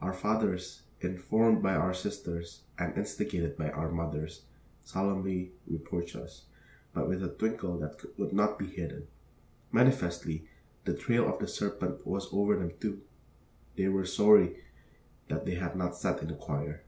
Our 0.00 0.12
fathers, 0.12 0.82
informed 1.00 1.60
by 1.60 1.74
our 1.74 1.92
sisters, 1.92 2.62
and 2.78 2.96
instigated 2.96 3.56
by 3.56 3.70
our 3.70 3.90
mothers, 3.90 4.42
solemnly 4.84 5.50
reproached 5.66 6.14
us, 6.14 6.44
but 6.92 7.08
with 7.08 7.24
a 7.24 7.28
twinkle 7.30 7.78
that 7.80 8.00
would 8.16 8.32
not 8.32 8.56
be 8.56 8.66
hidden. 8.66 9.08
Manifestly, 9.72 10.46
the 10.84 10.94
trail 10.94 11.26
of 11.28 11.40
the 11.40 11.48
serpent 11.48 12.06
was 12.06 12.32
over 12.32 12.56
them, 12.56 12.70
too. 12.78 13.02
They 13.74 13.88
were 13.88 14.06
sorry 14.06 14.60
that 15.28 15.44
they 15.44 15.56
had 15.56 15.74
not 15.74 15.96
sat 15.96 16.22
in 16.22 16.28
the 16.28 16.34
choir. 16.36 16.84